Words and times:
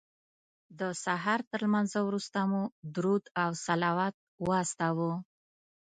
د 0.79 0.81
سهار 1.03 1.39
تر 1.49 1.59
لمانځه 1.65 1.99
وروسته 2.07 2.39
مو 2.51 2.61
درود 2.95 3.23
او 3.43 3.49
صلوات 3.67 4.15
واستاوه. 4.47 5.11